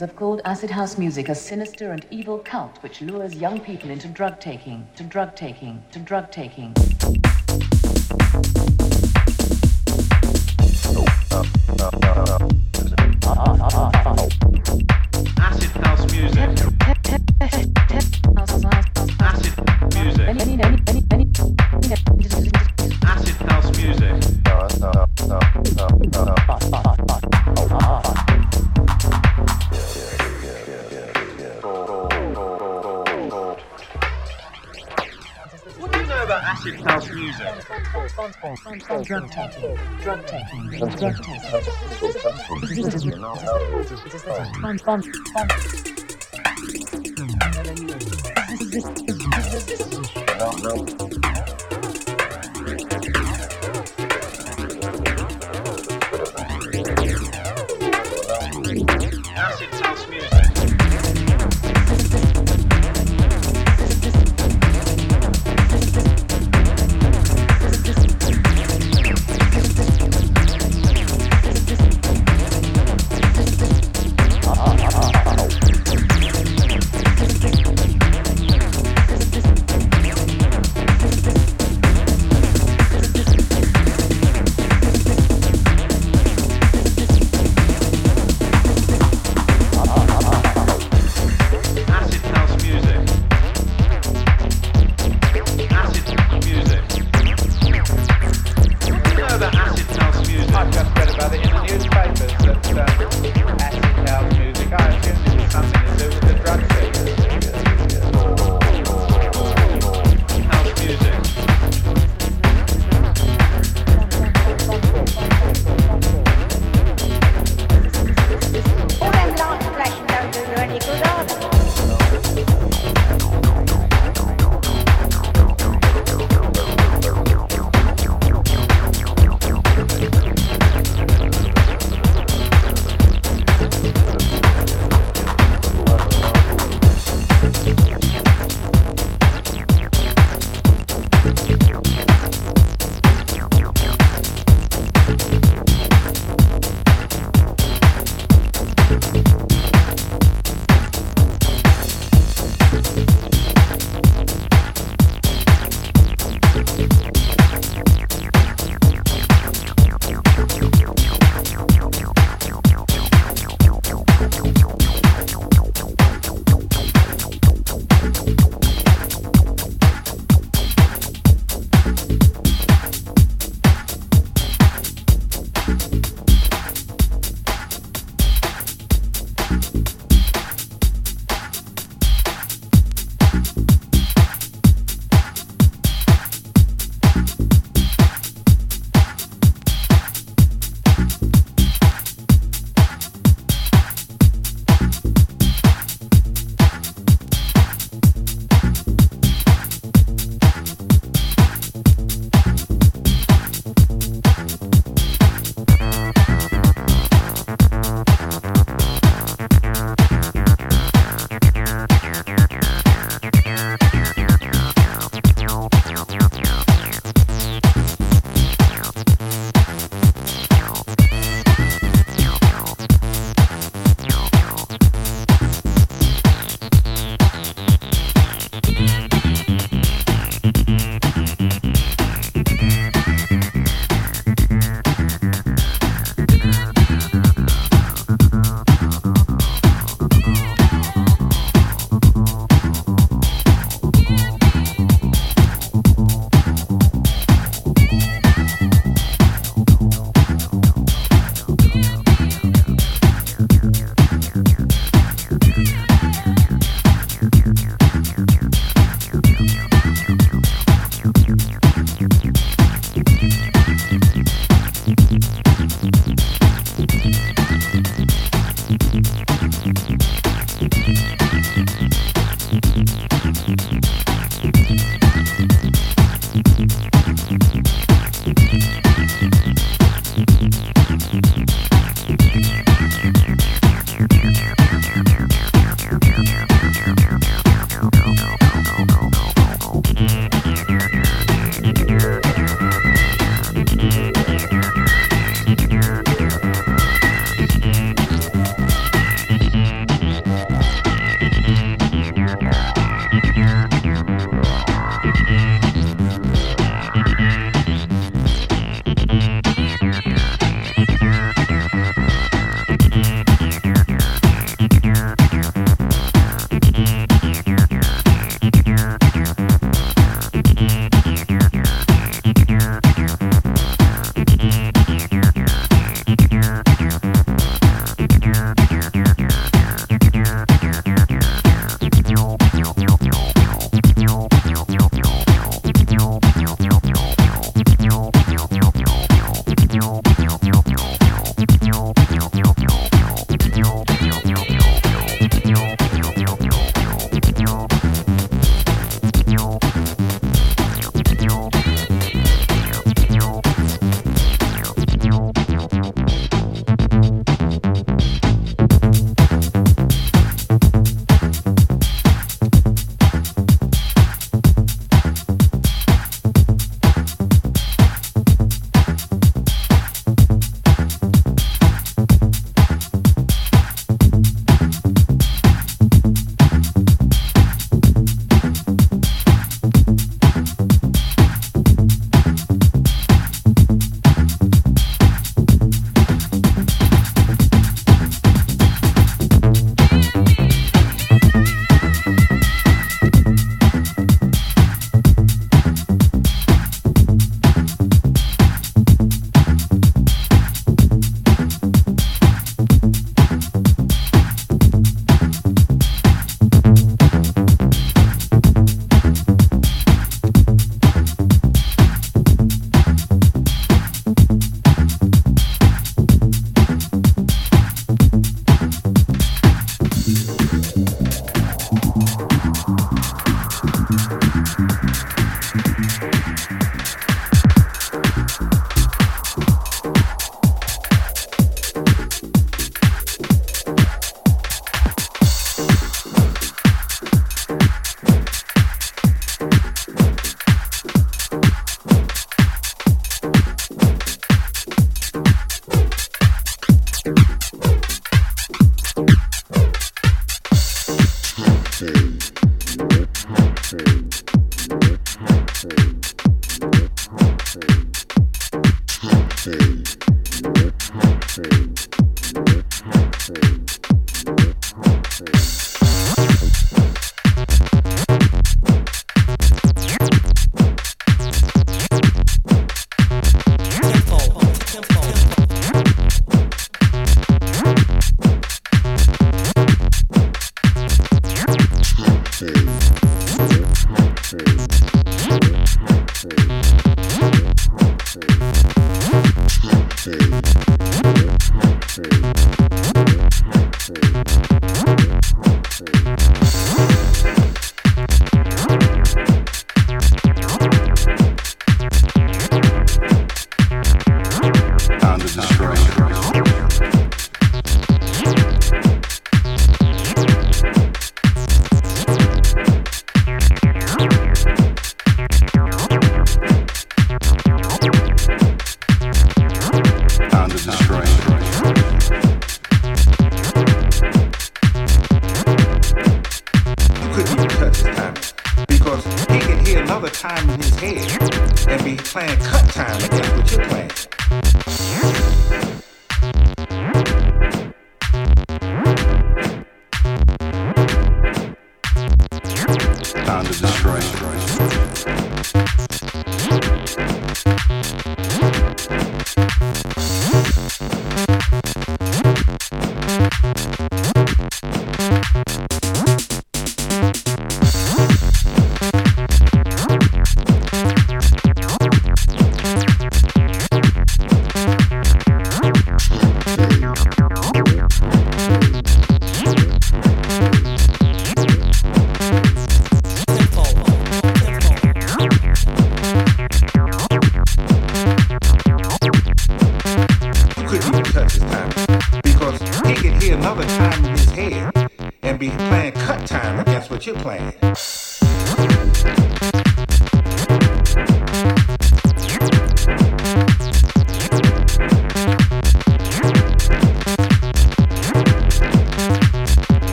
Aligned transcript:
have 0.00 0.14
called 0.14 0.42
acid 0.44 0.70
house 0.70 0.98
music 0.98 1.30
a 1.30 1.34
sinister 1.34 1.92
and 1.92 2.06
evil 2.10 2.38
cult 2.38 2.76
which 2.82 3.00
lures 3.00 3.34
young 3.34 3.58
people 3.58 3.88
into 3.88 4.06
drug 4.06 4.38
taking, 4.38 4.86
to 4.96 5.02
drug 5.02 5.34
taking, 5.34 5.82
to 5.90 5.98
drug 5.98 6.30
taking. 6.30 6.74
Drug 39.04 39.30
taking, 39.30 39.78
drug 40.02 40.26
taking, 40.26 40.70
drug 40.70 40.96
taking. 40.96 41.40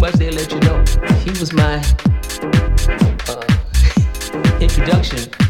right 0.00 0.14
they 0.14 0.30
let 0.30 0.50
you 0.50 0.60
know. 0.60 0.82
He 1.24 1.30
was 1.38 1.52
my 1.52 1.76
uh, 3.28 4.58
introduction. 4.60 5.49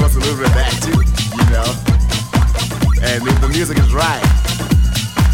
give 0.00 0.08
us 0.08 0.16
a 0.16 0.20
little 0.20 0.36
bit 0.38 0.48
of 0.48 0.54
that 0.56 0.72
too, 0.80 0.96
you 1.36 1.44
know. 1.52 1.68
And 3.04 3.20
if 3.20 3.36
the 3.40 3.48
music 3.52 3.76
is 3.76 3.92
right, 3.92 4.24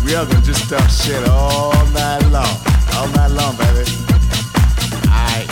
we 0.02 0.14
are 0.18 0.26
gonna 0.26 0.42
just 0.42 0.68
talk 0.68 0.82
shit 0.90 1.22
all 1.28 1.70
night 1.94 2.26
long, 2.34 2.50
all 2.98 3.06
night 3.14 3.30
long, 3.30 3.54
baby. 3.54 3.86
Alright. 5.06 5.46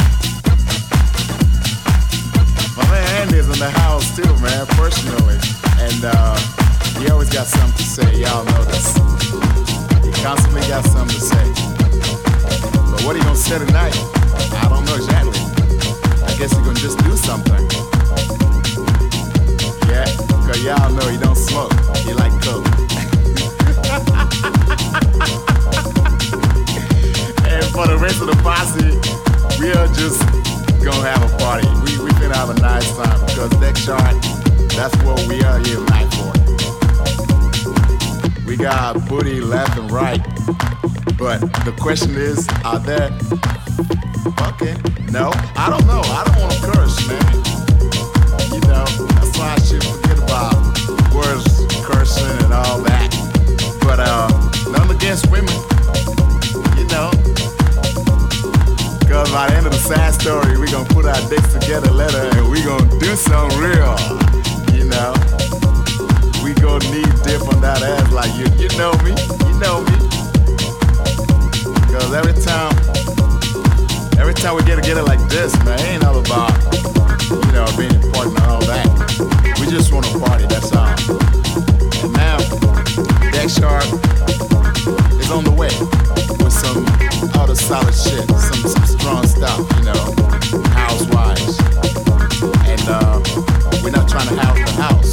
My 2.74 2.82
man 2.90 3.06
Andy's 3.22 3.46
in 3.46 3.58
the 3.62 3.70
house 3.86 4.10
too, 4.16 4.26
man, 4.42 4.66
personally, 4.74 5.38
and 5.78 6.00
uh, 6.02 6.34
he 6.98 7.06
always 7.08 7.30
got 7.30 7.46
something 7.46 7.78
to 7.78 7.86
say. 7.86 8.18
Y'all 8.18 8.42
know 8.42 8.64
this. 8.66 8.98
He 10.02 10.10
constantly 10.26 10.66
got 10.66 10.82
something 10.90 11.14
to 11.14 11.22
say. 11.22 11.46
But 12.90 13.06
what 13.06 13.14
he 13.14 13.22
gonna 13.22 13.36
say 13.36 13.62
tonight? 13.62 13.94
I 14.58 14.66
don't 14.66 14.84
know 14.84 14.96
exactly. 14.98 15.38
I 16.26 16.34
guess 16.34 16.50
he 16.50 16.58
gonna 16.66 16.74
just 16.74 16.98
do 17.04 17.14
something. 17.14 17.83
Cause 20.46 20.62
y'all 20.62 20.92
know 20.92 21.08
he 21.08 21.16
don't 21.16 21.36
smoke, 21.36 21.72
he 22.04 22.12
like 22.12 22.32
coke. 22.42 22.66
and 27.48 27.64
for 27.72 27.86
the 27.88 27.96
rest 27.98 28.20
of 28.20 28.26
the 28.28 28.36
posse, 28.42 29.00
we 29.58 29.72
are 29.72 29.88
just 29.88 30.20
gonna 30.84 31.08
have 31.08 31.22
a 31.24 31.28
party. 31.38 31.66
We 31.84 31.96
we 32.04 32.10
finna 32.20 32.34
have 32.34 32.50
a 32.50 32.60
nice 32.60 32.94
time 32.94 33.18
because 33.24 33.58
next 33.58 33.86
chart, 33.86 34.14
that's 34.76 34.94
what 35.02 35.26
we 35.26 35.42
are 35.42 35.58
here 35.60 35.76
tonight 35.76 36.12
for. 36.12 36.32
We 38.46 38.56
got 38.56 39.08
booty 39.08 39.40
left 39.40 39.78
and 39.78 39.90
right. 39.90 40.22
But 41.16 41.40
the 41.64 41.72
question 41.80 42.16
is, 42.16 42.46
are 42.64 42.78
there 42.78 43.10
fucking? 44.36 44.76
No, 45.10 45.32
I 45.56 45.70
don't 45.70 45.86
know. 45.86 46.02
I 46.04 46.24
don't 46.26 46.38
want 46.42 46.52
to 46.52 46.60
curse, 46.70 47.08
man. 47.08 47.24
You 48.52 48.60
know, 48.68 48.84
that's 49.14 49.38
why 49.38 49.54
I 49.56 49.60
should 49.60 49.82
forget 49.82 50.13
cursing, 52.04 52.44
and 52.44 52.52
all 52.52 52.80
that. 52.82 53.08
But 53.80 54.00
uh, 54.00 54.28
none 54.70 54.90
against 54.90 55.30
women, 55.30 55.54
you 56.76 56.84
know. 56.92 57.08
Cause 59.08 59.30
by 59.32 59.48
the 59.48 59.54
end 59.56 59.66
of 59.66 59.72
the 59.72 59.80
sad 59.80 60.12
story, 60.12 60.58
we 60.58 60.70
gonna 60.70 60.88
put 60.88 61.06
our 61.06 61.20
dicks 61.28 61.52
together 61.52 61.90
later 61.90 62.28
and 62.36 62.50
we 62.50 62.62
gonna 62.62 62.88
do 62.98 63.16
something 63.16 63.56
real, 63.56 63.96
you 64.76 64.84
know. 64.84 65.16
We 66.44 66.52
gonna 66.60 66.84
knee 66.92 67.08
dip 67.24 67.40
on 67.48 67.60
that 67.62 67.80
ass 67.80 68.12
like 68.12 68.32
you, 68.36 68.52
you 68.60 68.68
know 68.76 68.92
me, 69.00 69.16
you 69.48 69.54
know 69.56 69.80
me. 69.80 69.96
Cause 71.88 72.12
every 72.12 72.36
time, 72.36 72.74
every 74.20 74.34
time 74.34 74.56
we 74.56 74.62
get 74.64 74.76
together 74.76 75.02
like 75.02 75.22
this, 75.28 75.56
man, 75.64 75.78
it 75.80 75.88
ain't 75.96 76.04
all 76.04 76.20
about, 76.20 76.52
you 77.30 77.52
know, 77.52 77.64
being 77.78 77.94
important 77.96 78.36
and 78.36 78.48
all 78.50 78.64
that. 78.68 78.84
We 79.60 79.66
just 79.70 79.92
wanna 79.92 80.10
party, 80.18 80.46
that's 80.46 80.72
all. 80.72 81.23
And 83.44 83.52
Shark 83.52 83.84
is 85.20 85.30
on 85.30 85.44
the 85.44 85.52
way 85.52 85.68
with 86.40 86.50
some 86.50 86.80
other 87.38 87.54
solid 87.54 87.92
shit, 87.92 88.24
some 88.40 88.64
some 88.64 88.86
strong 88.86 89.26
stuff, 89.26 89.60
you 89.76 89.84
know, 89.84 90.16
housewives. 90.72 91.60
And 92.64 92.80
uh, 92.88 93.20
we're 93.84 93.92
not 93.92 94.08
trying 94.08 94.32
to 94.32 94.36
house 94.40 94.56
the 94.64 94.72
house. 94.80 95.12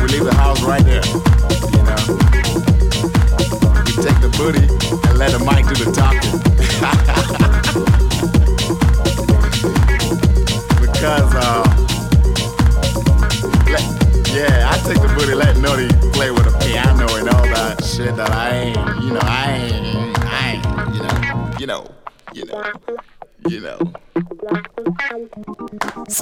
We 0.00 0.08
leave 0.08 0.24
the 0.24 0.32
house 0.32 0.62
right 0.62 0.82
there, 0.88 1.04
you 1.68 1.84
know. 1.84 2.00
We 3.84 3.92
take 4.00 4.16
the 4.24 4.32
booty 4.40 4.64
and 4.64 5.18
let 5.18 5.36
the 5.36 5.44
mic 5.44 5.68
do 5.68 5.76
the 5.84 5.92
talking. 5.92 6.40
because 10.80 11.33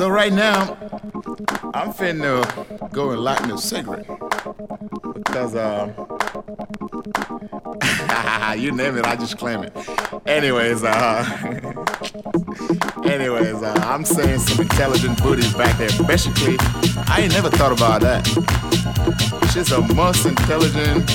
So 0.02 0.08
right 0.08 0.32
now, 0.32 0.76
I'm 1.74 1.92
finna 1.92 2.42
go 2.90 3.12
and 3.12 3.20
light 3.20 3.46
me 3.46 3.52
a 3.52 3.56
cigarette 3.56 4.04
because 5.14 5.54
uh, 5.54 5.92
you 8.58 8.72
name 8.72 8.98
it, 8.98 9.06
I 9.06 9.14
just 9.14 9.38
claim 9.38 9.62
it. 9.62 9.72
Anyways, 10.26 10.82
uh, 10.82 11.22
anyways, 13.04 13.62
uh, 13.62 13.80
I'm 13.84 14.04
saying 14.04 14.40
some 14.40 14.62
intelligent 14.62 15.22
booties 15.22 15.54
back 15.54 15.78
there. 15.78 15.90
Basically, 16.08 16.56
I 17.06 17.20
ain't 17.20 17.32
never 17.32 17.50
thought 17.50 17.70
about 17.70 18.00
that. 18.00 18.26
She's 19.52 19.68
the 19.68 19.82
most 19.94 20.26
intelligent 20.26 21.06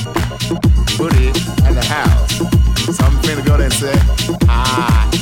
booty 0.97 1.27
in 1.67 1.75
the 1.75 1.83
house. 1.89 2.37
So 2.95 3.03
I'm 3.03 3.17
finna 3.17 3.45
go 3.45 3.57
there 3.57 3.65
and 3.65 3.73
say, 3.73 3.95
ah. 4.47 5.16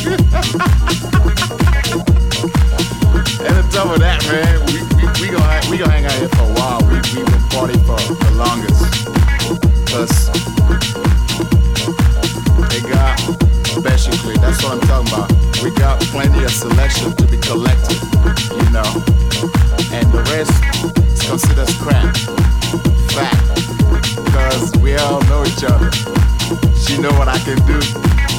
and 0.00 0.08
top 3.68 3.92
of 3.92 4.00
that, 4.00 4.24
man, 4.32 4.64
we, 4.72 4.80
we, 5.20 5.28
gonna 5.28 5.60
we 5.68 5.76
gonna 5.76 5.92
hang 5.92 6.06
out 6.06 6.16
here 6.16 6.28
for 6.40 6.48
a 6.48 6.52
while. 6.56 6.80
We 6.88 6.96
we 7.12 7.20
been 7.20 7.44
party 7.52 7.76
for 7.84 8.00
the 8.00 8.32
longest. 8.32 8.80
Cause 9.92 10.32
they 12.72 12.80
got 12.88 13.12
basically 13.84 14.40
that's 14.40 14.64
what 14.64 14.80
I'm 14.80 14.88
talking 14.88 15.12
about. 15.12 15.28
We 15.60 15.68
got 15.76 16.00
plenty 16.08 16.44
of 16.44 16.50
selection 16.50 17.12
to 17.20 17.26
be 17.28 17.36
collected, 17.36 18.00
you 18.56 18.70
know. 18.72 18.88
And 19.92 20.08
the 20.16 20.24
rest 20.32 20.56
is 21.12 21.28
considered 21.28 21.68
scrap. 21.68 22.16
Fact. 23.12 23.36
Because 24.24 24.72
we 24.80 24.96
all 24.96 25.20
know 25.28 25.44
each 25.44 25.60
other. 25.62 25.92
She 26.72 26.96
know 26.96 27.12
what 27.20 27.28
I 27.28 27.36
can 27.44 27.60
do. 27.68 28.29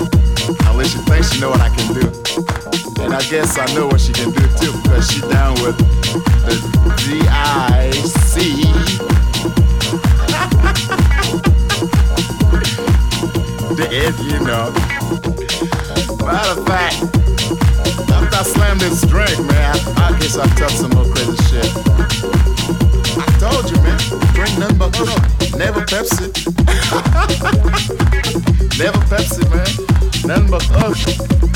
At 0.82 0.88
she 0.88 0.98
thinks 0.98 1.32
she 1.32 1.40
know 1.40 1.52
what 1.52 1.62
I 1.62 1.70
can 1.70 1.94
do. 1.94 2.02
And 3.04 3.14
I 3.14 3.22
guess 3.30 3.60
I 3.60 3.72
know 3.76 3.86
what 3.86 4.02
she 4.02 4.14
can 4.14 4.32
do 4.32 4.42
too, 4.58 4.72
because 4.82 5.12
she 5.12 5.22
down 5.22 5.54
with 5.62 5.78
the 5.78 6.56
D-I-C. 7.06 8.42
the 13.78 13.86
you 14.26 14.40
know. 14.42 14.74
Matter 16.26 16.58
of 16.60 16.66
fact, 16.66 16.98
after 18.10 18.38
I 18.38 18.42
slam 18.42 18.80
this 18.80 19.02
drink, 19.02 19.38
man, 19.46 19.78
I, 19.98 20.18
guess 20.20 20.36
I 20.40 20.48
touch 20.56 20.74
some 20.74 20.90
more 20.92 21.06
crazy 21.14 21.38
shit. 21.46 21.72
I 23.18 23.20
told 23.38 23.70
you, 23.70 23.78
man, 23.84 24.00
drink 24.34 24.58
nothing 24.58 24.80
but. 24.80 24.98
Never 25.58 25.82
Pepsi. 25.82 26.32
Never 28.80 29.00
Pepsi, 29.06 29.44
man. 29.54 29.91
Nothing 30.32 30.50
but 30.50 31.51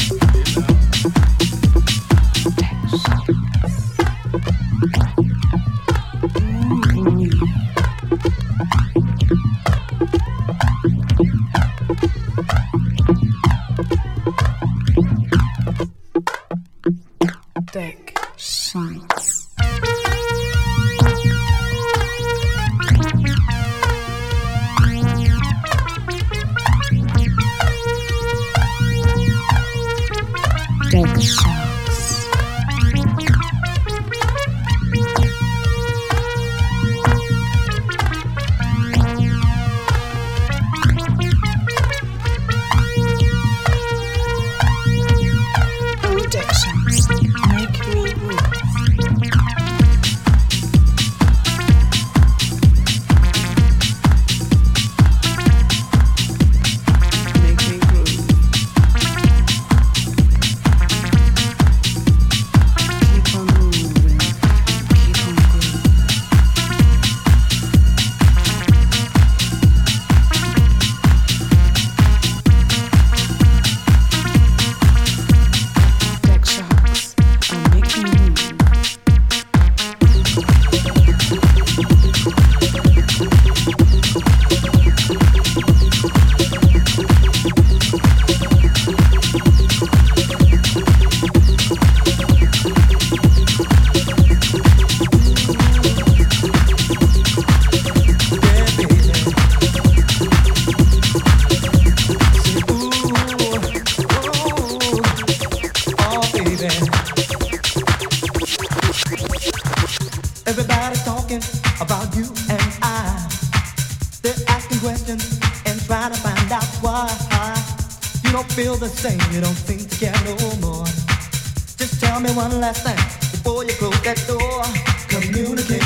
Communicate. 125.36 125.84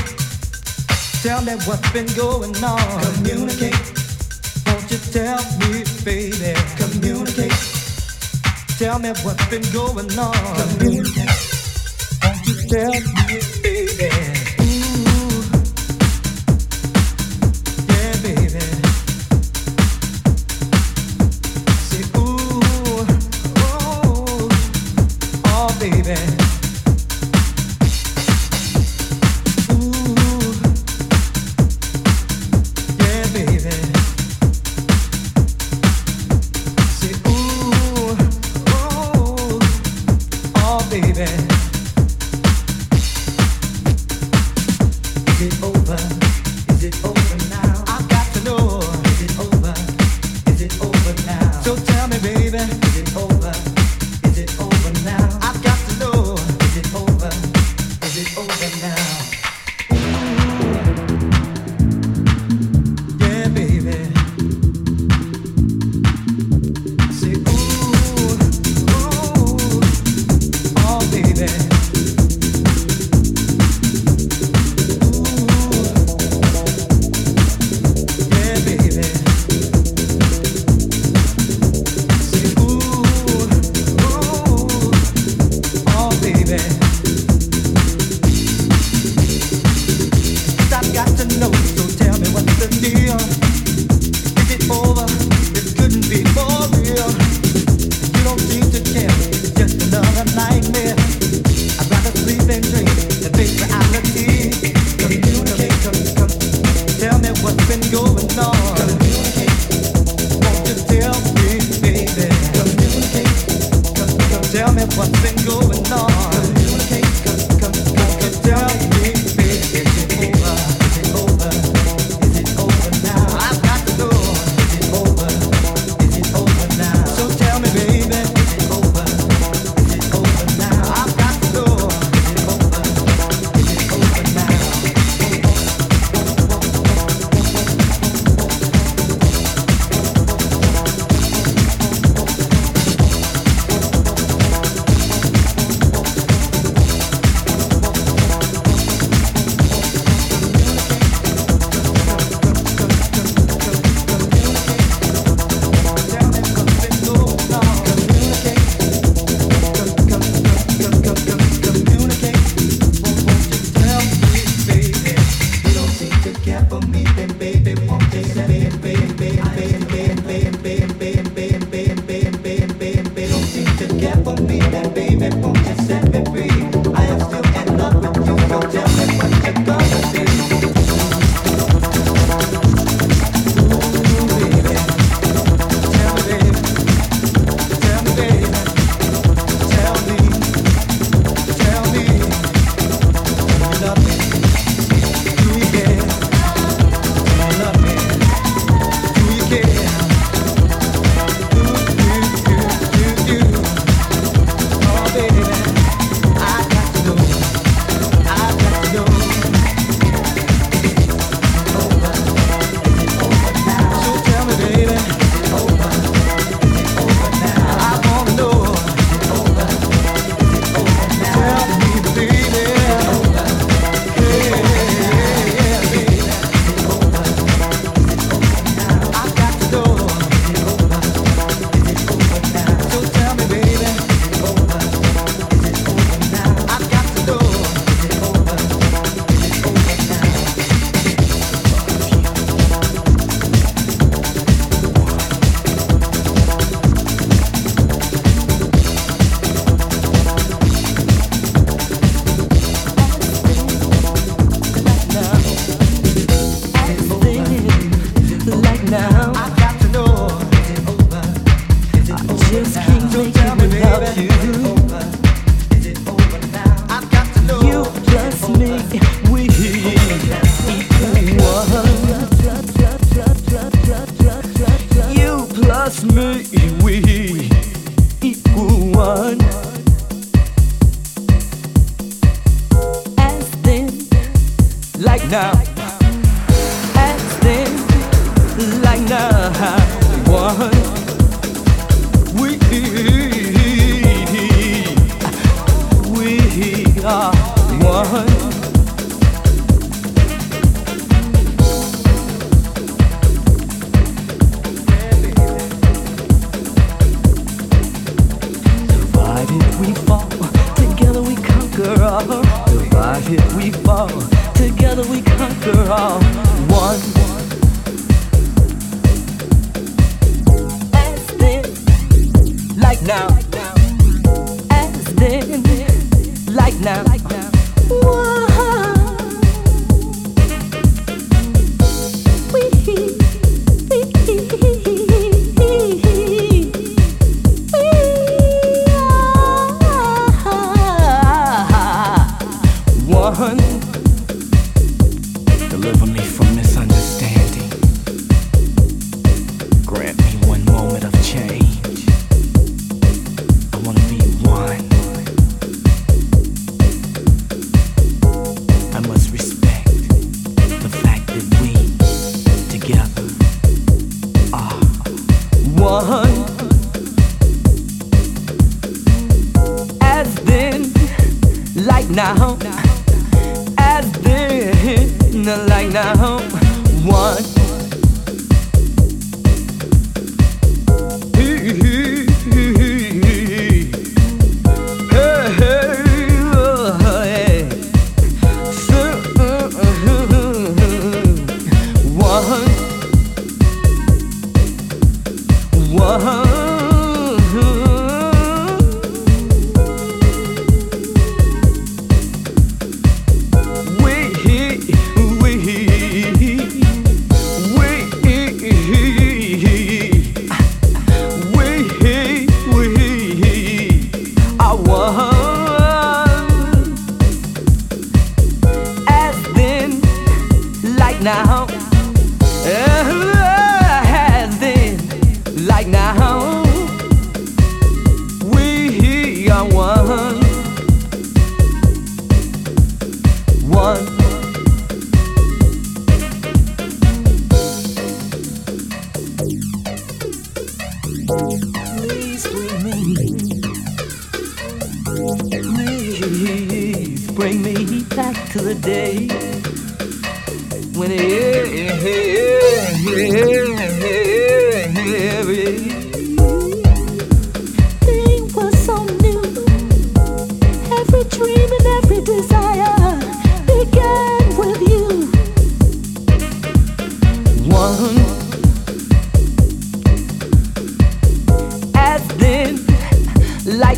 Tell 1.24 1.42
me 1.42 1.54
what's 1.66 1.92
been 1.92 2.06
going 2.16 2.56
on. 2.64 3.02
Communicate. 3.16 3.74
Won't 4.68 4.92
you 4.92 5.00
tell 5.12 5.42
me, 5.58 5.84
baby? 6.06 6.54
Communicate. 6.78 7.52
Tell 8.78 9.00
me 9.00 9.10
what's 9.24 9.44
been 9.48 9.64
going 9.74 10.20
on. 10.20 10.78
Communicate. 10.78 11.32
Won't 12.22 12.46
you 12.46 12.70
tell 12.70 12.92
me, 12.92 13.40
baby? 13.64 14.39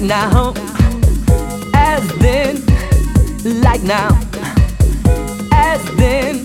now, 0.01 0.53
as 1.75 2.07
then, 2.17 2.63
like 3.61 3.83
now, 3.83 4.19
as 5.53 5.83
then, 5.95 6.43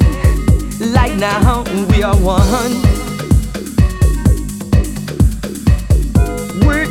like 0.93 1.15
now, 1.15 1.65
we 1.91 2.03
are 2.03 2.17
one. 2.17 2.83
We're 6.67 6.87